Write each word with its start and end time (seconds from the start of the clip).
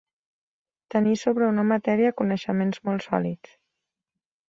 Tenir 0.95 1.13
sobre 1.25 1.51
una 1.55 1.67
matèria 1.73 2.17
coneixements 2.25 2.83
molt 2.91 3.09
sòlids. 3.11 3.57